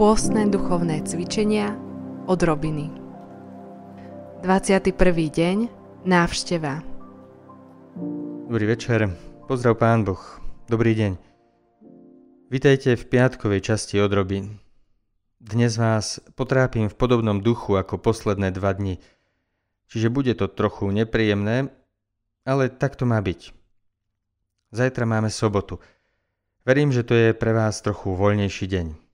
Pôstne 0.00 0.48
duchovné 0.48 1.04
cvičenia 1.04 1.76
od 2.24 2.40
Robiny 2.40 2.88
21. 4.40 4.96
deň 5.28 5.68
Návšteva 6.08 6.80
Dobrý 8.48 8.64
večer, 8.64 9.12
pozdrav 9.44 9.76
Pán 9.76 10.08
Boh, 10.08 10.16
dobrý 10.72 10.96
deň. 10.96 11.20
Vítajte 12.48 12.96
v 12.96 13.04
piatkovej 13.12 13.60
časti 13.60 14.00
od 14.00 14.08
Robin. 14.08 14.56
Dnes 15.36 15.76
vás 15.76 16.16
potrápim 16.32 16.88
v 16.88 16.96
podobnom 16.96 17.44
duchu 17.44 17.76
ako 17.76 18.00
posledné 18.00 18.56
dva 18.56 18.72
dni, 18.72 19.04
čiže 19.92 20.08
bude 20.08 20.32
to 20.32 20.48
trochu 20.48 20.88
nepríjemné, 20.88 21.68
ale 22.48 22.72
tak 22.72 22.96
to 22.96 23.04
má 23.04 23.20
byť. 23.20 23.52
Zajtra 24.72 25.04
máme 25.04 25.28
sobotu. 25.28 25.76
Verím, 26.64 26.88
že 26.88 27.04
to 27.04 27.12
je 27.12 27.36
pre 27.36 27.52
vás 27.52 27.84
trochu 27.84 28.16
voľnejší 28.16 28.64
deň. 28.64 29.09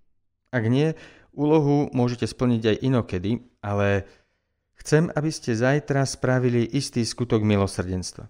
Ak 0.54 0.64
nie, 0.70 0.94
úlohu 1.36 1.92
môžete 1.92 2.24
splniť 2.24 2.62
aj 2.64 2.76
inokedy, 2.82 3.44
ale 3.60 4.08
chcem, 4.80 5.12
aby 5.12 5.30
ste 5.30 5.52
zajtra 5.52 6.08
spravili 6.08 6.64
istý 6.64 7.04
skutok 7.04 7.44
milosrdenstva. 7.44 8.26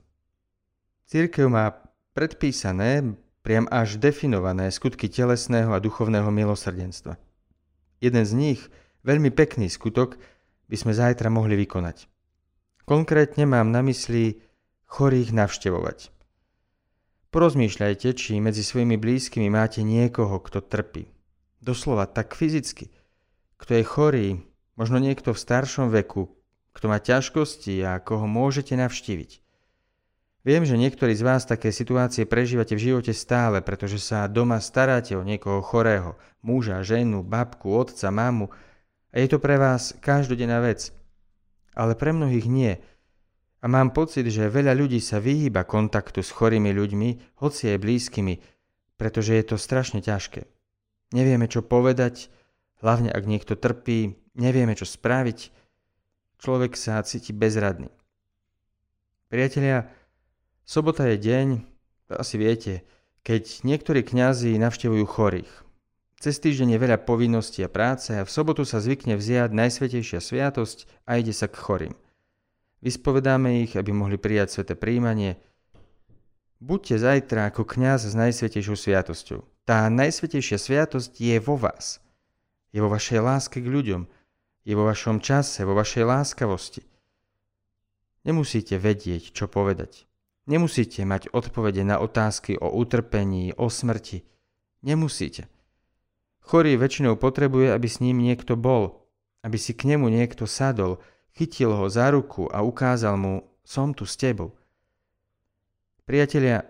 Církev 1.07 1.47
má 1.47 1.71
predpísané, 2.19 3.15
priam 3.47 3.71
až 3.71 4.03
definované 4.03 4.75
skutky 4.75 5.07
telesného 5.07 5.71
a 5.71 5.79
duchovného 5.79 6.27
milosrdenstva. 6.35 7.15
Jeden 8.03 8.25
z 8.27 8.33
nich, 8.35 8.61
veľmi 9.07 9.31
pekný 9.31 9.71
skutok, 9.71 10.19
by 10.67 10.75
sme 10.75 10.91
zajtra 10.91 11.31
mohli 11.31 11.55
vykonať. 11.55 12.11
Konkrétne 12.83 13.47
mám 13.47 13.71
na 13.71 13.87
mysli 13.87 14.43
chorých 14.91 15.31
navštevovať. 15.31 16.11
Porozmýšľajte, 17.31 18.09
či 18.19 18.43
medzi 18.43 18.67
svojimi 18.67 18.99
blízkymi 18.99 19.47
máte 19.47 19.87
niekoho, 19.87 20.43
kto 20.43 20.59
trpí 20.67 21.16
doslova 21.67 22.07
tak 22.07 22.39
fyzicky, 22.39 22.95
kto 23.59 23.75
je 23.75 23.83
chorý, 23.83 24.29
možno 24.79 25.03
niekto 25.03 25.35
v 25.35 25.43
staršom 25.43 25.91
veku, 25.91 26.31
kto 26.71 26.87
má 26.87 27.03
ťažkosti 27.03 27.83
a 27.83 27.99
koho 27.99 28.31
môžete 28.31 28.79
navštíviť. 28.79 29.43
Viem, 30.47 30.63
že 30.63 30.79
niektorí 30.79 31.11
z 31.11 31.27
vás 31.27 31.43
také 31.43 31.75
situácie 31.75 32.23
prežívate 32.23 32.79
v 32.79 32.95
živote 32.95 33.11
stále, 33.11 33.59
pretože 33.67 33.99
sa 33.99 34.31
doma 34.31 34.63
staráte 34.63 35.19
o 35.19 35.27
niekoho 35.27 35.59
chorého, 35.59 36.15
muža, 36.39 36.87
ženu, 36.87 37.27
babku, 37.27 37.75
otca, 37.75 38.15
mamu 38.15 38.55
a 39.11 39.19
je 39.19 39.27
to 39.27 39.43
pre 39.43 39.59
vás 39.59 39.99
každodenná 39.99 40.63
vec. 40.63 40.95
Ale 41.75 41.99
pre 41.99 42.15
mnohých 42.15 42.47
nie. 42.47 42.79
A 43.59 43.67
mám 43.67 43.91
pocit, 43.91 44.23
že 44.31 44.47
veľa 44.47 44.79
ľudí 44.79 45.03
sa 45.03 45.19
vyhýba 45.19 45.67
kontaktu 45.67 46.23
s 46.23 46.31
chorými 46.31 46.71
ľuďmi, 46.71 47.43
hoci 47.43 47.75
aj 47.75 47.83
blízkymi, 47.83 48.35
pretože 48.95 49.35
je 49.35 49.45
to 49.51 49.57
strašne 49.59 49.99
ťažké. 49.99 50.56
Nevieme, 51.15 51.47
čo 51.47 51.63
povedať, 51.63 52.33
hlavne 52.83 53.11
ak 53.11 53.25
niekto 53.27 53.55
trpí, 53.55 54.19
nevieme, 54.35 54.75
čo 54.75 54.89
spraviť. 54.89 55.55
Človek 56.43 56.75
sa 56.75 57.01
cíti 57.07 57.33
bezradný. 57.33 57.89
Priatelia, 59.31 59.91
sobota 60.67 61.07
je 61.11 61.17
deň, 61.19 61.47
to 62.11 62.15
asi 62.15 62.37
viete, 62.39 62.73
keď 63.27 63.67
niektorí 63.67 64.07
kňazi 64.07 64.55
navštevujú 64.55 65.05
chorých. 65.07 65.53
Cez 66.17 66.41
týždeň 66.41 66.77
je 66.77 66.83
veľa 66.83 66.99
povinností 67.05 67.61
a 67.61 67.69
práce 67.69 68.15
a 68.15 68.25
v 68.25 68.31
sobotu 68.31 68.65
sa 68.65 68.81
zvykne 68.81 69.21
vziať 69.21 69.53
Najsvetejšia 69.53 70.23
sviatosť 70.23 70.89
a 71.05 71.21
ide 71.21 71.35
sa 71.35 71.45
k 71.51 71.59
chorým. 71.61 71.95
Vyspovedáme 72.81 73.67
ich, 73.67 73.77
aby 73.77 73.93
mohli 73.93 74.17
prijať 74.17 74.61
sveté 74.61 74.75
príjmanie. 74.79 75.37
Buďte 76.63 77.03
zajtra 77.03 77.53
ako 77.53 77.69
kňaz 77.69 78.09
s 78.09 78.15
Najsvetejšou 78.17 78.77
sviatosťou. 78.79 79.56
Tá 79.67 79.91
najsvetejšia 79.91 80.63
sviatosť 80.63 81.19
je 81.19 81.43
vo 81.43 81.59
vás. 81.59 81.99
Je 82.71 82.79
vo 82.79 82.87
vašej 82.87 83.19
láske 83.19 83.59
k 83.59 83.67
ľuďom. 83.67 84.07
Je 84.63 84.79
vo 84.79 84.87
vašom 84.87 85.19
čase, 85.19 85.67
vo 85.67 85.75
vašej 85.75 86.07
láskavosti. 86.07 86.87
Nemusíte 88.23 88.79
vedieť, 88.79 89.35
čo 89.35 89.51
povedať. 89.51 90.07
Nemusíte 90.47 91.03
mať 91.03 91.35
odpovede 91.35 91.83
na 91.83 91.99
otázky 91.99 92.55
o 92.55 92.71
utrpení, 92.79 93.59
o 93.59 93.67
smrti. 93.67 94.23
Nemusíte. 94.87 95.51
Chorý 96.47 96.79
väčšinou 96.79 97.19
potrebuje, 97.19 97.75
aby 97.75 97.91
s 97.91 97.99
ním 97.99 98.23
niekto 98.23 98.55
bol, 98.55 99.03
aby 99.43 99.59
si 99.59 99.75
k 99.75 99.91
nemu 99.91 100.07
niekto 100.07 100.47
sadol, 100.47 101.03
chytil 101.35 101.75
ho 101.75 101.91
za 101.91 102.15
ruku 102.15 102.47
a 102.47 102.63
ukázal 102.63 103.19
mu, 103.19 103.43
som 103.67 103.91
tu 103.91 104.07
s 104.07 104.15
tebou. 104.15 104.55
Priatelia, 106.07 106.63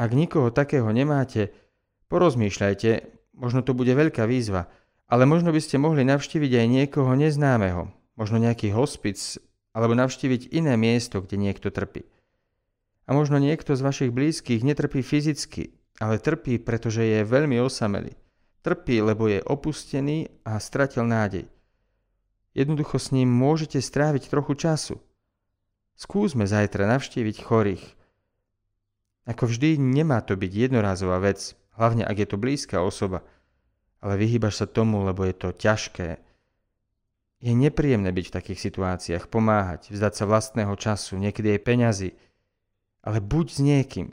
ak 0.00 0.10
nikoho 0.16 0.48
takého 0.48 0.88
nemáte, 0.96 1.52
Porozmýšľajte, 2.08 2.90
možno 3.36 3.60
to 3.60 3.76
bude 3.76 3.92
veľká 3.92 4.24
výzva, 4.24 4.72
ale 5.08 5.24
možno 5.24 5.52
by 5.52 5.60
ste 5.60 5.80
mohli 5.80 6.04
navštíviť 6.04 6.52
aj 6.52 6.66
niekoho 6.68 7.12
neznámeho, 7.16 7.92
možno 8.16 8.36
nejaký 8.40 8.72
hospic, 8.72 9.40
alebo 9.76 9.92
navštíviť 9.96 10.52
iné 10.52 10.76
miesto, 10.80 11.20
kde 11.20 11.36
niekto 11.36 11.68
trpí. 11.68 12.08
A 13.08 13.16
možno 13.16 13.40
niekto 13.40 13.72
z 13.72 13.80
vašich 13.80 14.12
blízkych 14.12 14.60
netrpí 14.60 15.00
fyzicky, 15.00 15.72
ale 16.00 16.20
trpí, 16.20 16.60
pretože 16.60 17.04
je 17.04 17.24
veľmi 17.24 17.56
osamelý. 17.60 18.12
Trpí, 18.60 19.00
lebo 19.00 19.30
je 19.30 19.40
opustený 19.40 20.28
a 20.44 20.60
stratil 20.60 21.08
nádej. 21.08 21.48
Jednoducho 22.52 22.98
s 22.98 23.14
ním 23.14 23.30
môžete 23.30 23.78
stráviť 23.78 24.28
trochu 24.28 24.58
času. 24.58 24.96
Skúsme 25.94 26.44
zajtra 26.44 26.90
navštíviť 26.90 27.36
chorých. 27.42 27.84
Ako 29.28 29.44
vždy, 29.46 29.76
nemá 29.76 30.24
to 30.24 30.34
byť 30.34 30.52
jednorázová 30.68 31.20
vec, 31.20 31.52
hlavne 31.78 32.02
ak 32.02 32.18
je 32.18 32.28
to 32.28 32.36
blízka 32.36 32.82
osoba, 32.82 33.22
ale 34.02 34.18
vyhýbaš 34.18 34.62
sa 34.62 34.66
tomu, 34.66 35.06
lebo 35.06 35.22
je 35.22 35.34
to 35.34 35.54
ťažké. 35.54 36.18
Je 37.38 37.54
nepríjemné 37.54 38.10
byť 38.10 38.26
v 38.28 38.34
takých 38.34 38.60
situáciách, 38.66 39.30
pomáhať, 39.30 39.94
vzdať 39.94 40.12
sa 40.18 40.24
vlastného 40.26 40.74
času, 40.74 41.22
niekedy 41.22 41.54
aj 41.54 41.60
peňazí, 41.62 42.10
ale 43.06 43.22
buď 43.22 43.46
s 43.46 43.58
niekým. 43.62 44.08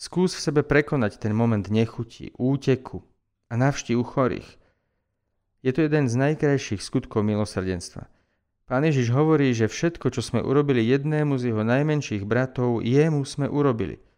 Skús 0.00 0.32
v 0.32 0.40
sebe 0.40 0.60
prekonať 0.64 1.20
ten 1.20 1.36
moment 1.36 1.68
nechutí, 1.68 2.32
úteku 2.40 3.04
a 3.52 3.60
navštív 3.60 4.00
chorých. 4.00 4.48
Je 5.60 5.76
to 5.76 5.84
jeden 5.84 6.08
z 6.08 6.16
najkrajších 6.16 6.80
skutkov 6.80 7.20
milosrdenstva. 7.20 8.08
Pán 8.64 8.80
Ježiš 8.88 9.12
hovorí, 9.12 9.52
že 9.52 9.68
všetko, 9.68 10.08
čo 10.08 10.24
sme 10.24 10.40
urobili 10.40 10.80
jednému 10.88 11.36
z 11.36 11.52
jeho 11.52 11.60
najmenších 11.68 12.24
bratov, 12.24 12.80
jemu 12.80 13.28
sme 13.28 13.44
urobili– 13.44 14.00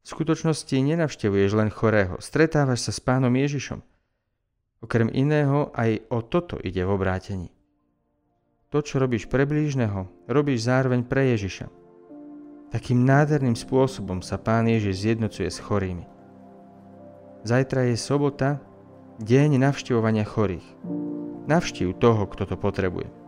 v 0.00 0.06
skutočnosti 0.08 0.72
nenavštevuješ 0.72 1.50
len 1.52 1.68
chorého, 1.68 2.16
stretávaš 2.18 2.88
sa 2.88 2.92
s 2.96 3.00
pánom 3.04 3.32
Ježišom. 3.32 3.84
Okrem 4.80 5.12
iného 5.12 5.68
aj 5.76 6.08
o 6.08 6.24
toto 6.24 6.56
ide 6.64 6.80
v 6.80 6.90
obrátení. 6.96 7.52
To, 8.72 8.80
čo 8.80 8.96
robíš 8.96 9.28
pre 9.28 9.44
blížneho, 9.44 10.08
robíš 10.24 10.64
zároveň 10.64 11.04
pre 11.04 11.36
Ježiša. 11.36 11.68
Takým 12.70 13.02
nádherným 13.02 13.58
spôsobom 13.58 14.22
sa 14.22 14.38
pán 14.38 14.70
Ježiš 14.70 15.04
zjednocuje 15.04 15.50
s 15.50 15.58
chorými. 15.58 16.06
Zajtra 17.42 17.90
je 17.90 17.96
sobota, 17.98 18.62
deň 19.20 19.58
navštevovania 19.58 20.24
chorých. 20.24 20.64
Navštív 21.44 21.98
toho, 21.98 22.24
kto 22.30 22.46
to 22.46 22.56
potrebuje. 22.56 23.19